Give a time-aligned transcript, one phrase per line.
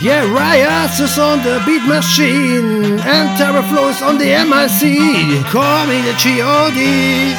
[0.00, 5.44] Yeah, Riot is on the beat machine, and Terror flows on the MIC.
[5.46, 7.34] Call me the G.O.D.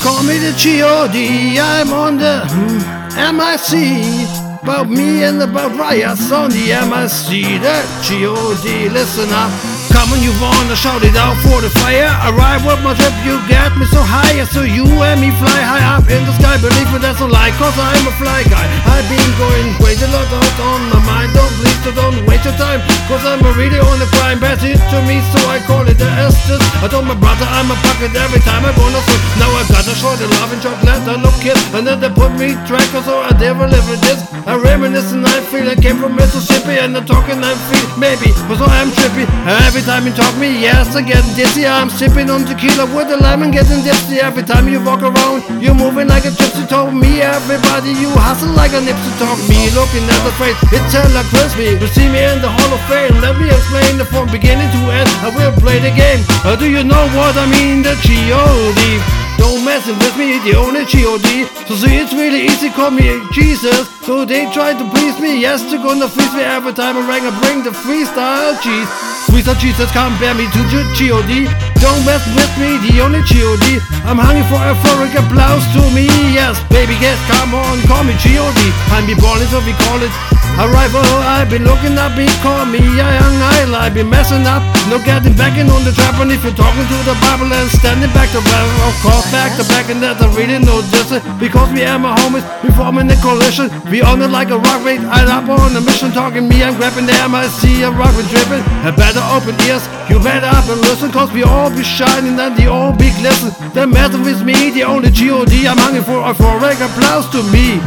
[0.00, 1.58] Call me the G.O.D.
[1.58, 4.62] I'm on the hmm, MIC.
[4.62, 7.60] About me and about riots on the MIC.
[7.60, 8.88] The G.O.D.
[8.90, 9.69] Listen up.
[10.00, 12.08] Come on, you wanna shout it out for the fire.
[12.32, 14.32] Arrive with my trip, you get me so high.
[14.48, 16.56] So you and me fly high up in the sky.
[16.56, 18.64] Believe me, that's a lie, cause I'm a fly guy.
[18.88, 21.36] I've been going crazy, lot out on my mind.
[21.36, 22.80] Don't please, so don't waste your time.
[23.12, 24.40] Cause I'm a really on the crime.
[24.40, 26.64] Pass it to me, so I call it the Estes.
[26.80, 29.20] I told my brother I'm a pocket every time I wanna swim.
[29.36, 31.60] Now I got a short love and chocolate, I look kid.
[31.76, 34.24] And then they put me tracker, so I never live with this.
[34.48, 36.49] I reminisce and I feel I came from Mississippi.
[36.78, 39.26] And I'm talking I feel, maybe, cause I am trippy.
[39.66, 41.66] Every time you talk me, yes, I get dizzy.
[41.66, 44.20] I'm sipping on tequila with a lemon, getting dizzy.
[44.20, 46.68] Every time you walk around, you're moving like a gypsy.
[46.68, 49.12] Told me, everybody, you hustle like a Nipsey.
[49.18, 51.74] Talk me, looking at the face, it's hella crispy.
[51.74, 53.18] You see me in the Hall of Fame.
[53.20, 55.10] Let me explain it from beginning to end.
[55.26, 56.22] I will play the game.
[56.46, 57.82] Uh, do you know what I mean?
[57.82, 59.19] The G.O.D.
[59.40, 61.48] Don't messing with me, the only G.O.D.
[61.64, 63.88] So see, it's really easy, call me Jesus.
[64.04, 67.24] So they try to please me, yes, they're gonna freeze me every time I ring.
[67.24, 68.84] I bring the freestyle cheese.
[69.32, 71.48] Sweet Jesus, compare me to the G.O.D.
[71.80, 73.64] Don't mess with me, the only G.O.D.
[74.04, 76.04] I'm hungry for a euphoric applause to me,
[76.36, 76.60] yes.
[76.68, 78.60] Baby, yes, come on, call me G.O.D.
[78.92, 80.12] I'm be born, so we call it
[80.60, 83.36] Arrival, I've been looking up, be call me a young
[83.70, 83.80] idol.
[83.80, 86.18] I've been messing up, no getting back in on the trap.
[86.20, 89.56] And if you're talking to the Bible and standing back to back, of course, back
[89.58, 91.10] to back, and that I really no this.
[91.38, 93.70] Because we are my homies, we forming a coalition.
[93.90, 96.76] We on it like a rock rate, I'm up on a mission, talking me, I'm
[96.76, 98.62] grabbing the MIC, a rock with dripping.
[98.86, 102.56] I better open ears, you better up and listen, cause we all be shining and
[102.56, 103.50] the all big listen.
[103.74, 105.66] The matter with me, the only G.O.D.
[105.66, 107.80] I'm hungry for, for a applause to me.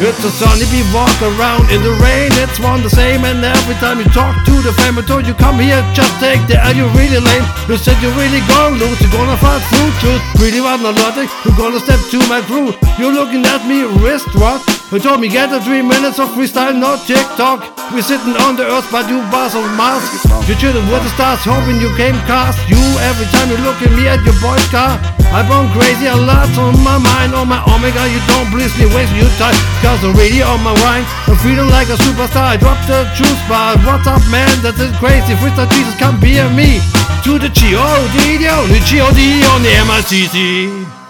[0.00, 3.74] It's a sunny we walk around in the rain, it's one the same And every
[3.82, 6.76] time you talk to the fam, I told you come here, just take the L,
[6.76, 7.42] you really lame.
[7.66, 11.58] You said you really gonna lose, you're gonna fight through truth Really want logic, you're
[11.58, 15.52] gonna step to my crew You're looking at me, wrist rock You told me get
[15.52, 17.60] the three minutes of freestyle, no TikTok.
[17.92, 20.00] We're sitting on the earth, but you bars of Mars.
[20.48, 22.56] You chilling with the stars, hoping you came cast.
[22.72, 24.96] You, every time you look at me at your boy's car.
[25.28, 28.88] I've gone crazy, a lot on my mind, on my omega You don't please me,
[28.96, 29.52] waste your time.
[29.84, 32.48] Cause the radio on my wine I'm feeling like a superstar.
[32.48, 35.36] I dropped the juice bar What's up man, that is crazy.
[35.36, 36.80] Freestyle Jesus, come be me.
[37.28, 38.40] To the G.O.D.
[38.40, 39.20] The G.O.D.
[39.52, 41.07] on the MICC